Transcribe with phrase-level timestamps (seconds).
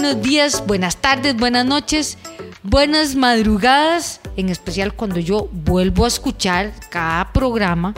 [0.00, 2.18] buenos días, buenas tardes, buenas noches,
[2.64, 7.94] buenas madrugadas, en especial cuando yo vuelvo a escuchar cada programa.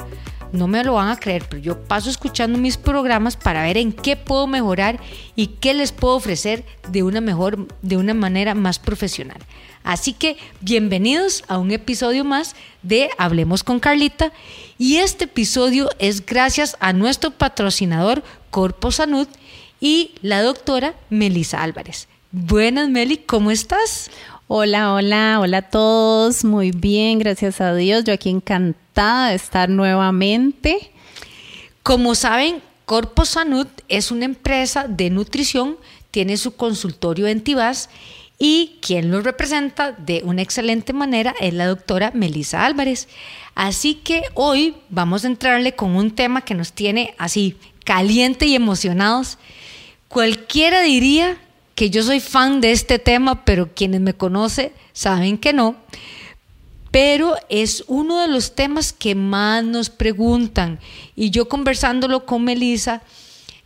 [0.52, 3.94] No me lo van a creer, pero yo paso escuchando mis programas para ver en
[3.94, 5.00] qué puedo mejorar
[5.36, 9.38] y qué les puedo ofrecer de una mejor, de una manera más profesional.
[9.82, 14.32] Así que bienvenidos a un episodio más de Hablemos con Carlita
[14.76, 19.28] y este episodio es gracias a nuestro patrocinador Corpo Sanud
[19.80, 22.08] y la doctora Melisa Álvarez.
[22.32, 24.10] Buenas Meli, ¿cómo estás?
[24.48, 26.44] Hola, hola, hola a todos.
[26.44, 28.04] Muy bien, gracias a Dios.
[28.04, 30.92] Yo aquí encantada de estar nuevamente.
[31.82, 35.76] Como saben, Corpo Sanud es una empresa de nutrición,
[36.12, 37.90] tiene su consultorio en Tibás
[38.38, 43.08] y quien lo representa de una excelente manera es la doctora Melisa Álvarez.
[43.54, 48.54] Así que hoy vamos a entrarle con un tema que nos tiene así caliente y
[48.54, 49.38] emocionados.
[50.56, 51.36] Cualquiera diría
[51.74, 55.76] que yo soy fan de este tema, pero quienes me conocen saben que no.
[56.90, 60.80] Pero es uno de los temas que más nos preguntan.
[61.14, 63.02] Y yo conversándolo con Melissa,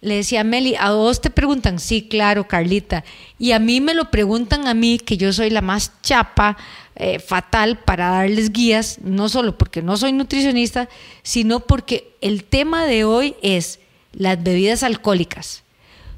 [0.01, 1.79] le decía, Meli, ¿a vos te preguntan?
[1.79, 3.05] Sí, claro, Carlita.
[3.39, 6.57] Y a mí me lo preguntan a mí, que yo soy la más chapa,
[6.97, 10.89] eh, fatal para darles guías, no solo porque no soy nutricionista,
[11.23, 13.79] sino porque el tema de hoy es
[14.13, 15.63] las bebidas alcohólicas.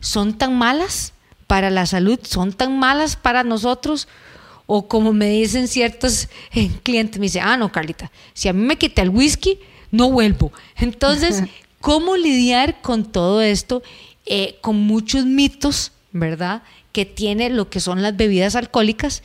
[0.02, 1.14] ¿Son tan malas?
[1.52, 4.08] para la salud son tan malas para nosotros?
[4.64, 8.64] O como me dicen ciertos eh, clientes, me dicen, ah, no, Carlita, si a mí
[8.64, 9.58] me quita el whisky,
[9.90, 10.50] no vuelvo.
[10.76, 11.42] Entonces,
[11.82, 13.82] ¿cómo lidiar con todo esto?
[14.24, 16.62] Eh, con muchos mitos, ¿verdad?
[16.92, 19.22] Que tiene lo que son las bebidas alcohólicas.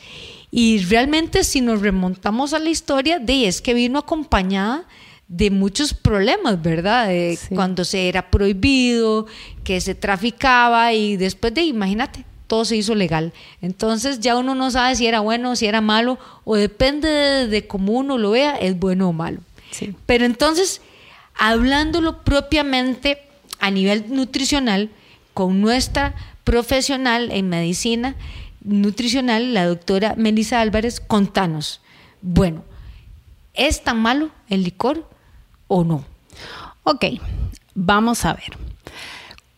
[0.52, 4.83] Y realmente si nos remontamos a la historia, de es que vino acompañada
[5.28, 7.08] de muchos problemas, ¿verdad?
[7.08, 9.28] De Cuando se era prohibido,
[9.64, 13.33] que se traficaba y después de, imagínate, todo se hizo legal.
[13.61, 17.93] Entonces ya uno no sabe si era bueno, si era malo, o depende de, cómo
[17.93, 19.39] uno lo vea, es bueno o malo.
[20.05, 20.82] Pero entonces,
[21.36, 23.21] hablándolo propiamente
[23.60, 24.89] a nivel nutricional,
[25.33, 28.16] con nuestra profesional en medicina
[28.64, 31.82] nutricional, la doctora Melissa Álvarez, contanos,
[32.21, 32.64] bueno,
[33.54, 35.08] ¿es tan malo el licor?
[35.67, 36.04] O no?
[36.83, 37.05] Ok,
[37.76, 38.58] vamos a ver.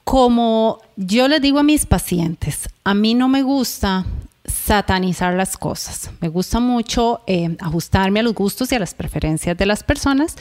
[0.03, 4.05] Como yo les digo a mis pacientes, a mí no me gusta
[4.49, 6.09] satanizar las cosas.
[6.19, 10.35] Me gusta mucho eh, ajustarme a los gustos y a las preferencias de las personas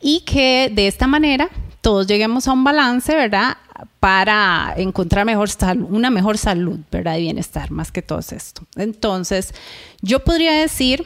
[0.00, 1.48] y que de esta manera
[1.80, 3.58] todos lleguemos a un balance, ¿verdad?
[4.00, 5.50] Para encontrar mejor
[5.88, 7.16] una mejor salud, ¿verdad?
[7.18, 8.62] Y bienestar, más que todo esto.
[8.76, 9.54] Entonces,
[10.00, 11.04] yo podría decir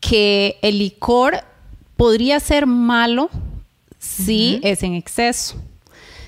[0.00, 1.42] que el licor
[2.02, 3.30] podría ser malo
[3.96, 5.54] si es en exceso,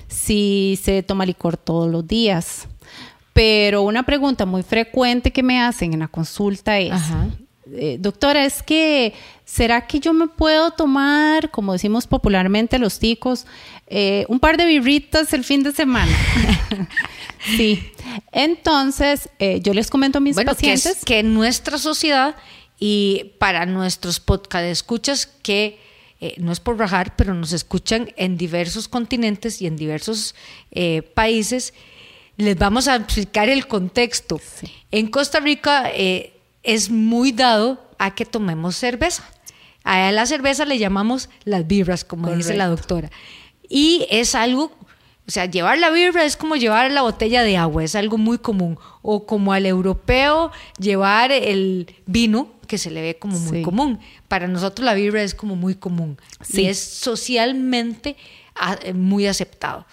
[0.07, 2.69] si se toma licor todos los días.
[3.33, 6.93] Pero una pregunta muy frecuente que me hacen en la consulta es,
[7.73, 9.13] eh, doctora, es que,
[9.43, 13.45] ¿será que yo me puedo tomar, como decimos popularmente los ticos,
[13.87, 16.15] eh, un par de birritas el fin de semana?
[17.57, 17.83] sí.
[18.31, 20.99] Entonces, eh, yo les comento a mis pacientes...
[20.99, 22.37] Que, que nuestra sociedad
[22.79, 25.79] y para nuestros podcast escuchas que
[26.21, 30.35] eh, no es por rajar, pero nos escuchan en diversos continentes y en diversos
[30.71, 31.73] eh, países,
[32.37, 34.39] les vamos a explicar el contexto.
[34.91, 39.23] En Costa Rica eh, es muy dado a que tomemos cerveza.
[39.83, 43.11] A la cerveza le llamamos las birras, como dice la doctora.
[43.69, 44.71] Y es algo
[45.27, 48.37] o sea, llevar la birra es como llevar la botella de agua, es algo muy
[48.37, 48.77] común.
[49.01, 53.99] O como al europeo llevar el vino, que se le ve como muy común.
[54.27, 56.17] Para nosotros la birra es como muy común.
[56.53, 58.15] Y es socialmente
[58.55, 59.85] ah, eh, muy aceptado.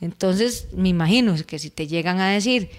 [0.00, 2.70] Entonces, me imagino que si te llegan a decir,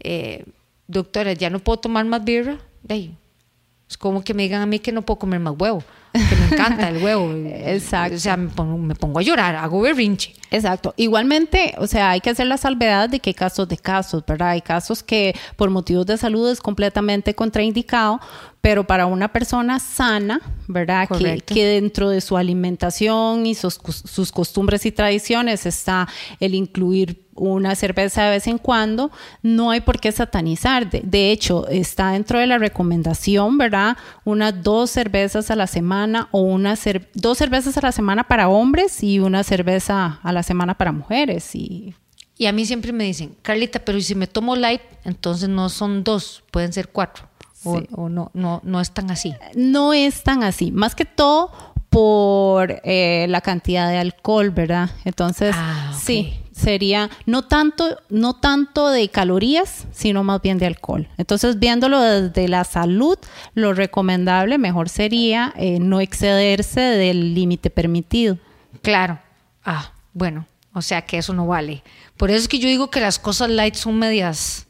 [0.00, 0.44] eh,
[0.86, 2.58] doctora, ya no puedo tomar más birra,
[2.88, 5.82] es como que me digan a mí que no puedo comer más huevo
[6.12, 7.32] que encanta el huevo.
[7.46, 8.16] Exacto.
[8.16, 10.34] O sea, me pongo, a llorar, hago berrinche.
[10.50, 10.94] Exacto.
[10.96, 14.50] Igualmente, o sea, hay que hacer la salvedad de que hay casos de casos, ¿verdad?
[14.50, 18.20] Hay casos que por motivos de salud es completamente contraindicado,
[18.60, 21.08] pero para una persona sana, ¿verdad?
[21.08, 26.08] Que, que, dentro de su alimentación y sus, sus, costumbres y tradiciones está
[26.40, 29.10] el incluir una cerveza de vez en cuando,
[29.42, 30.90] no hay por qué satanizar.
[30.90, 33.96] De, hecho, está dentro de la recomendación, ¿verdad?
[34.24, 36.74] Unas dos cervezas a la semana o una
[37.14, 41.54] dos cervezas a la semana para hombres y una cerveza a la semana para mujeres.
[41.54, 41.94] Y,
[42.36, 46.04] y a mí siempre me dicen, Carlita, pero si me tomo light, entonces no son
[46.04, 47.28] dos, pueden ser cuatro.
[47.64, 49.34] O, no, no, no es tan así.
[49.56, 50.70] No es tan así.
[50.70, 51.50] Más que todo
[51.90, 54.90] por eh, la cantidad de alcohol, ¿verdad?
[55.04, 61.08] Entonces, ah, sí, sería no tanto, no tanto de calorías, sino más bien de alcohol.
[61.16, 63.18] Entonces, viéndolo desde la salud,
[63.54, 68.38] lo recomendable mejor sería eh, no excederse del límite permitido.
[68.82, 69.18] Claro.
[69.64, 71.82] Ah, bueno, o sea que eso no vale.
[72.16, 74.66] Por eso es que yo digo que las cosas light son medias,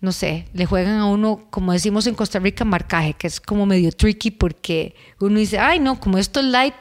[0.00, 3.66] no sé, le juegan a uno, como decimos en Costa Rica, marcaje, que es como
[3.66, 6.74] medio tricky porque uno dice, ay no, como esto es light,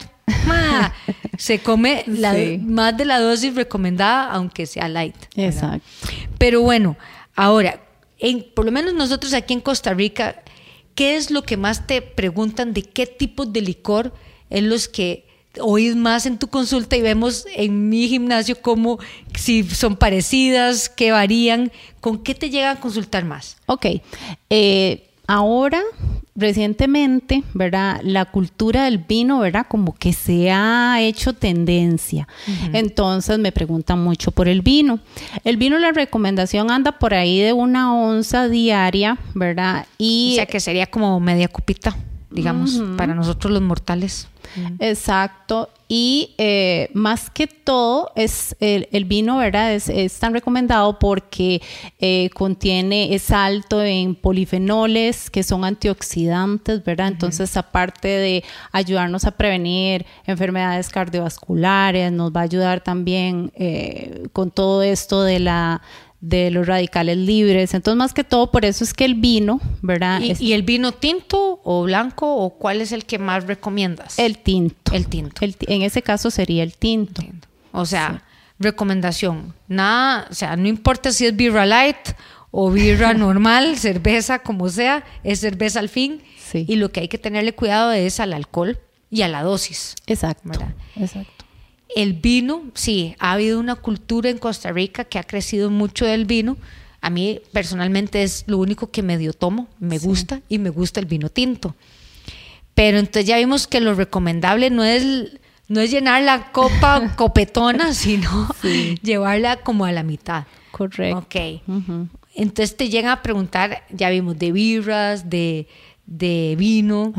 [1.37, 2.03] se come
[2.61, 5.15] más de la dosis recomendada, aunque sea light.
[5.35, 5.87] Exacto.
[6.37, 6.97] Pero bueno,
[7.35, 7.81] ahora,
[8.17, 10.43] en, por lo menos nosotros aquí en Costa Rica,
[10.95, 14.13] ¿qué es lo que más te preguntan de qué tipo de licor
[14.49, 15.25] es los que
[15.61, 18.99] oís más en tu consulta y vemos en mi gimnasio cómo
[19.35, 21.71] si son parecidas, qué varían,
[22.01, 23.57] con qué te llegan a consultar más.
[23.65, 23.85] Ok,
[24.49, 25.81] eh, ahora
[26.39, 27.99] recientemente, ¿verdad?
[28.03, 29.65] La cultura del vino, ¿verdad?
[29.67, 32.27] Como que se ha hecho tendencia.
[32.73, 34.99] Entonces me preguntan mucho por el vino.
[35.43, 39.85] El vino, la recomendación anda por ahí de una onza diaria, ¿verdad?
[39.97, 41.95] Y, o sea que sería como media cupita,
[42.31, 44.27] digamos, para nosotros los mortales.
[44.79, 45.69] Exacto.
[45.91, 49.73] Y eh, más que todo, es el, vino, ¿verdad?
[49.73, 51.63] Es, tan recomendado porque
[51.99, 57.07] eh, contiene, es alto en polifenoles que son antioxidantes, ¿verdad?
[57.07, 64.51] Entonces, aparte de ayudarnos a prevenir enfermedades cardiovasculares, nos va a ayudar también eh, con
[64.51, 65.81] todo esto de la
[66.21, 67.73] de los radicales libres.
[67.73, 70.21] Entonces, más que todo, por eso es que el vino, ¿verdad?
[70.21, 74.19] ¿Y, el vino tinto o blanco o cuál es el que más recomiendas?
[74.19, 74.93] El tinto.
[74.93, 75.41] El tinto.
[75.41, 77.23] en ese caso sería el tinto.
[77.71, 78.23] O sea,
[78.59, 79.53] recomendación.
[79.67, 81.97] Nada, o sea, no importa si es birra light
[82.51, 86.21] o birra normal, cerveza, como sea, es cerveza al fin.
[86.53, 88.79] Y lo que hay que tenerle cuidado es al alcohol
[89.11, 89.95] y a la dosis.
[90.07, 90.49] Exacto.
[90.95, 91.38] Exacto.
[91.95, 96.25] El vino, sí, ha habido una cultura en Costa Rica que ha crecido mucho del
[96.25, 96.57] vino.
[97.01, 101.05] A mí personalmente es lo único que medio tomo, me gusta y me gusta el
[101.05, 101.75] vino tinto.
[102.75, 105.37] Pero entonces ya vimos que lo recomendable no es,
[105.67, 108.47] no es llenar la copa copetona, sino
[109.01, 110.45] llevarla como a la mitad.
[110.71, 111.17] Correcto.
[111.17, 111.35] Ok.
[112.35, 115.67] Entonces te llegan a preguntar, ya vimos, de birras, de
[116.09, 117.13] de vino.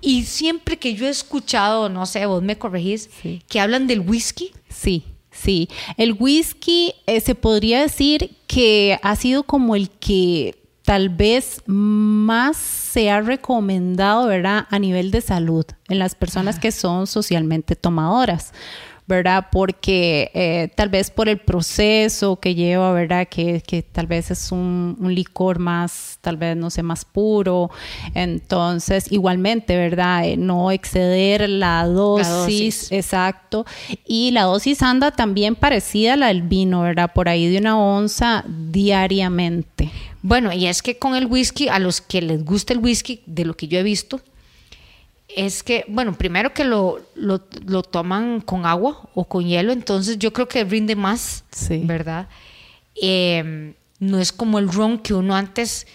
[0.00, 3.10] Y siempre que yo he escuchado, no sé, vos me corregís,
[3.48, 4.50] que hablan del whisky.
[4.68, 5.68] Sí, sí.
[5.96, 12.56] El whisky eh, se podría decir que ha sido como el que tal vez más
[12.56, 14.66] se ha recomendado, ¿verdad?
[14.70, 18.52] A nivel de salud en las personas que son socialmente tomadoras.
[19.06, 19.48] ¿Verdad?
[19.52, 23.28] Porque eh, tal vez por el proceso que lleva, ¿verdad?
[23.28, 23.62] Que,
[23.92, 27.70] tal vez es un, licor más, tal vez, no sé, más puro.
[28.14, 30.26] Entonces, igualmente, ¿verdad?
[30.26, 33.66] Eh, no exceder la dosis, exacto.
[34.06, 37.12] Y la dosis anda también parecida a la del vino, ¿verdad?
[37.14, 39.90] Por ahí de una onza diariamente.
[40.22, 43.44] Bueno, y es que con el whisky, a los que les gusta el whisky, de
[43.44, 44.22] lo que yo he visto,
[45.36, 50.32] es que, bueno, primero que lo, lo, toman con agua o con hielo, entonces yo
[50.32, 51.44] creo que rinde más,
[51.82, 52.28] ¿verdad?
[52.94, 55.86] Em, no es como el ron que uno antes,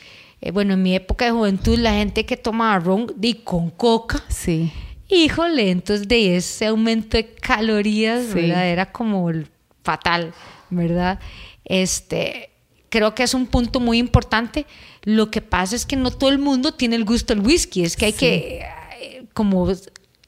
[0.42, 4.24] eh, bueno, en mi época de juventud, la gente que tomaba ron y con coca.
[4.28, 4.72] Sí.
[5.08, 8.68] Híjole, entonces de ese aumento de calorías, ¿verdad?
[8.68, 9.32] Era como
[9.84, 10.34] fatal,
[10.70, 11.20] ¿verdad?
[11.64, 12.52] Este,
[12.90, 14.66] creo que es un punto muy importante.
[15.04, 17.96] Lo que pasa es que no todo el mundo tiene el gusto del whisky, es
[17.96, 18.66] que hay que
[19.40, 19.72] como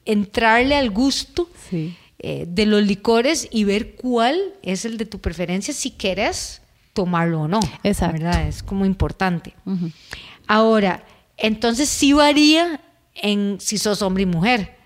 [0.06, 5.74] entrarle al gusto eh, de los licores y ver cuál es el de tu preferencia
[5.74, 6.62] si quieres
[6.94, 7.60] tomarlo o no.
[7.82, 8.14] Exacto.
[8.14, 8.48] ¿verdad?
[8.48, 9.54] Es como importante.
[10.46, 11.04] Ahora,
[11.36, 12.80] entonces sí varía
[13.14, 14.78] en si sos hombre y mujer.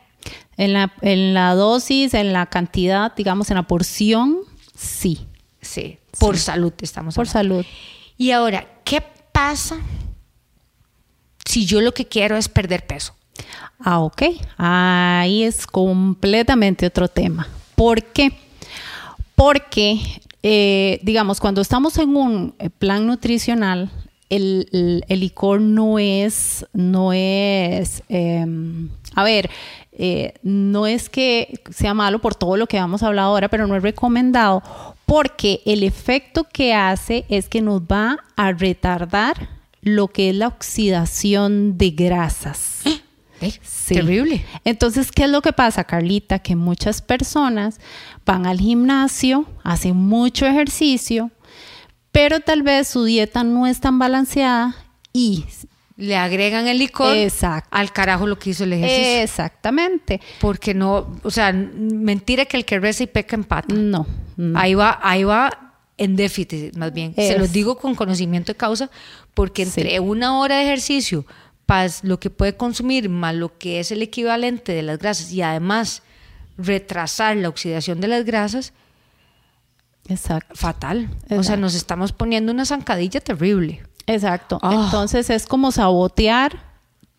[0.57, 4.39] En la, en la dosis, en la cantidad, digamos, en la porción,
[4.75, 5.21] sí.
[5.61, 7.65] Sí, por salud estamos Por salud.
[8.19, 9.79] Y ahora, ¿qué pasa
[11.45, 13.15] si yo lo que quiero es perder peso?
[13.79, 14.23] Ah, ok.
[14.57, 17.49] Ahí es completamente otro tema.
[17.75, 18.33] ¿Por qué?
[19.35, 20.01] Porque,
[20.43, 23.91] eh, digamos, cuando estamos en un eh, plan nutricional,
[24.29, 29.51] el, licor no es, no es, em, a ver,
[29.93, 33.77] eh, no es que sea malo por todo lo que hemos hablado ahora, pero no
[33.77, 34.63] es recomendado
[35.07, 39.49] porque el efecto que hace es que nos va a retardar
[39.81, 42.83] lo que es la oxidación de grasas.
[43.89, 44.45] Terrible.
[44.65, 46.39] Entonces, ¿qué es lo que pasa, Carlita?
[46.39, 47.81] Que muchas personas
[48.25, 51.31] van al gimnasio, hacen mucho ejercicio,
[52.13, 54.75] pero tal vez su dieta no es tan balanceada
[55.13, 55.45] y
[55.97, 57.17] le agregan el licor
[57.71, 59.23] al carajo lo que hizo el ejercicio.
[59.23, 60.21] Exactamente.
[60.41, 63.75] Porque no, o sea, mentira que el que reza y peca empata.
[63.75, 64.59] No, no.
[64.59, 67.15] Ahí va, ahí va en déficit, más bien.
[67.15, 68.91] Se los digo con conocimiento de causa,
[69.33, 69.81] porque Sí.
[69.81, 71.25] entre una hora de ejercicio,
[71.67, 75.43] más lo que puede consumir, más lo que es el equivalente de las grasas, y
[75.43, 76.03] además
[76.57, 78.73] retrasar la oxidación de las grasas,
[80.09, 80.55] Exacto.
[80.55, 81.11] fatal.
[81.25, 81.61] O sea, Exacto.
[81.61, 83.83] nos estamos poniendo una zancadilla terrible.
[84.07, 84.59] Exacto.
[84.63, 84.85] Ah.
[84.85, 86.63] Entonces es como sabotear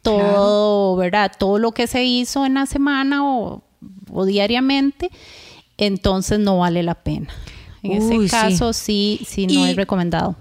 [0.02, 1.34] todo, ¿verdad?
[1.38, 3.62] Todo lo que se hizo en la semana o,
[4.10, 5.12] o diariamente,
[5.78, 7.28] entonces no vale la pena.
[7.84, 10.36] En Uy, ese caso sí, sí, no Y- es recomendado.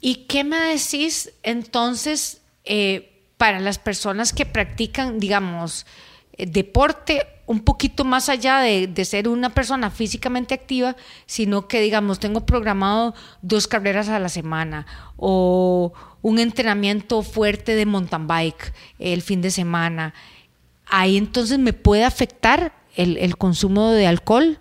[0.00, 5.86] ¿Y qué me decís entonces eh, para las personas que practican, digamos,
[6.34, 12.20] eh, deporte un poquito más allá de, ser una persona físicamente activa, sino que, digamos,
[12.20, 19.22] tengo programado dos carreras a la semana o un entrenamiento fuerte de mountain bike el
[19.22, 20.12] fin de semana?
[20.84, 24.58] Ahí entonces me puede afectar el consumo de alcohol.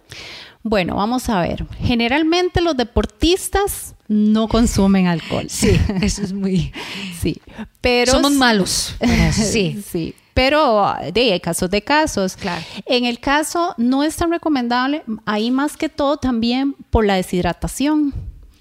[0.69, 1.65] Bueno, vamos a ver.
[1.79, 5.45] Generalmente los deportistas no consumen alcohol.
[5.49, 6.71] Sí, eso es muy...
[7.21, 7.41] Sí,
[7.81, 8.95] pero Somos malos.
[9.31, 9.81] Sí.
[9.89, 10.13] sí.
[10.33, 12.35] Pero de, hay casos de casos.
[12.35, 12.63] Claro.
[12.85, 18.13] En el caso no es tan recomendable, ahí más que todo también por la deshidratación,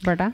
[0.03, 0.33] ¿verdad?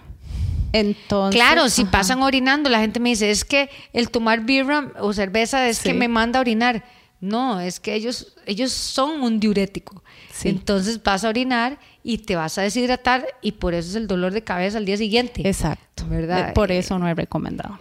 [0.72, 1.90] Entonces, Claro, si ajá.
[1.90, 5.94] pasan orinando, la gente me dice, es que el tomar birra o cerveza es que
[5.94, 6.84] me manda a orinar.
[7.22, 10.02] No, es que ellos, ellos son un diurético.
[10.32, 10.48] Sí.
[10.48, 14.32] Entonces vas a orinar y te vas a deshidratar y por eso es el dolor
[14.32, 15.48] de cabeza al día siguiente.
[15.48, 16.04] Exacto.
[16.08, 16.50] ¿Verdad?
[16.50, 17.78] Eh, Por eso no es recomendado.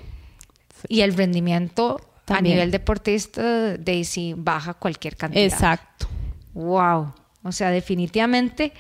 [0.88, 5.44] Y el rendimiento a nivel deportista de si baja cualquier cantidad.
[5.44, 6.08] Exacto.
[6.54, 7.12] Wow.
[7.44, 8.74] O sea, definitivamente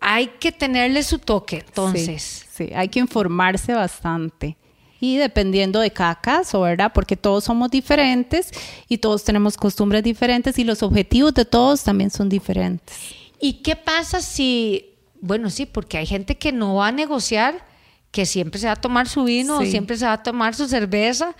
[0.00, 1.64] hay que tenerle su toque.
[1.64, 4.56] Entonces, Sí, sí, hay que informarse bastante.
[5.04, 6.92] Y dependiendo de cada caso, ¿verdad?
[6.94, 8.52] Porque todos somos diferentes
[8.88, 12.96] y todos tenemos costumbres diferentes y los objetivos de todos también son diferentes.
[13.40, 17.66] ¿Y qué pasa si, bueno, sí, porque hay gente que no va a negociar,
[18.12, 19.72] que siempre se va a tomar su vino, Sí.
[19.72, 21.34] siempre se va a tomar su cerveza?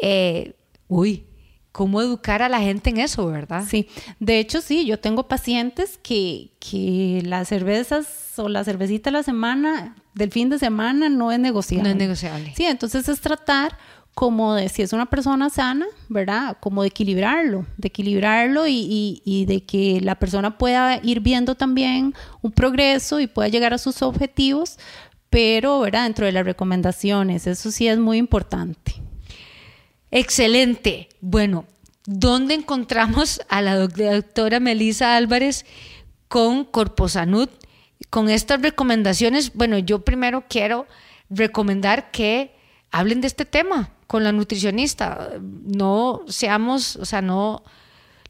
[0.00, 0.52] Eh,
[0.86, 1.24] uy,
[1.72, 3.64] ¿cómo educar a la gente en eso, verdad?
[3.68, 3.88] Sí,
[4.20, 9.22] de hecho sí, yo tengo pacientes que, que las cervezas o la cervecita de la
[9.22, 11.84] semana, del fin de semana, no es negociable.
[11.84, 12.52] No es negociable.
[12.56, 13.76] Sí, entonces es tratar
[14.14, 16.58] como de, si es una persona sana, ¿verdad?
[16.60, 21.54] Como de equilibrarlo, de equilibrarlo y, y- y de que la persona pueda ir viendo
[21.54, 24.78] también un progreso y pueda llegar a sus objetivos,
[25.30, 26.02] pero, ¿verdad?
[26.04, 28.96] Dentro de las recomendaciones, eso sí es muy importante.
[30.12, 31.08] Excelente.
[31.20, 31.64] Bueno,
[32.06, 35.64] ¿dónde encontramos a la doc- doctora Melisa Álvarez
[36.28, 37.48] con Corposanud?
[38.10, 40.86] Con estas recomendaciones, bueno, yo primero quiero
[41.30, 42.54] recomendar que
[42.90, 45.30] hablen de este tema con la nutricionista.
[45.40, 47.62] No seamos, o sea, no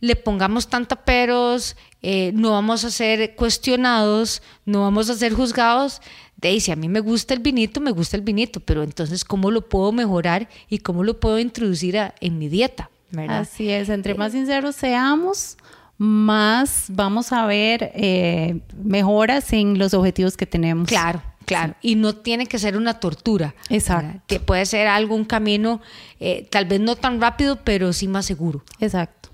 [0.03, 6.03] le pongamos tanta peros, eh, no vamos a ser cuestionados, no vamos a ser juzgados.
[6.37, 9.25] De ahí, si a mí me gusta el vinito, me gusta el vinito, pero entonces,
[9.25, 12.91] ¿cómo lo puedo mejorar y cómo lo puedo introducir a- en mi dieta?
[13.13, 13.41] ¿verdad?
[13.41, 15.57] Así es, entre más sinceros seamos,
[15.99, 20.89] más vamos a ver eh, mejoras en los objetivos que tenemos.
[20.89, 21.75] Claro, claro.
[21.81, 23.55] Y no tiene que ser una tortura.
[23.69, 24.07] Exacto.
[24.07, 24.23] ¿verdad?
[24.27, 25.81] Que puede ser algo, un camino,
[26.19, 28.65] eh, tal vez no tan rápido, pero sí más seguro.
[28.81, 29.29] Exacto.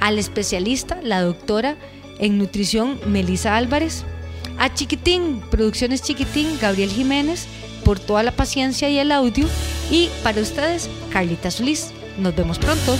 [0.00, 1.76] al especialista, la doctora
[2.18, 4.04] en nutrición Melisa Álvarez,
[4.58, 7.46] a Chiquitín, Producciones Chiquitín, Gabriel Jiménez,
[7.84, 9.46] por toda la paciencia y el audio,
[9.90, 11.92] y para ustedes, Carlita Solís.
[12.18, 12.96] Nos vemos pronto.